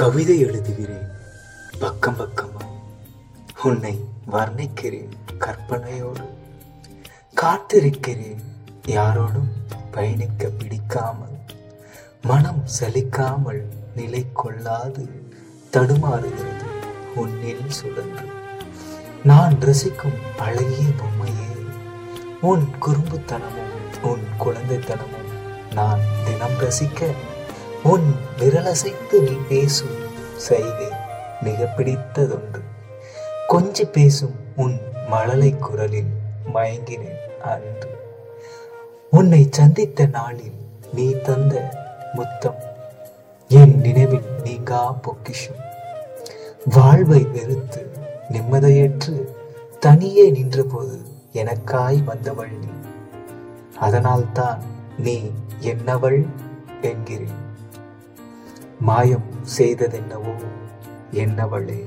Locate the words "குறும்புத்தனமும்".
22.80-24.00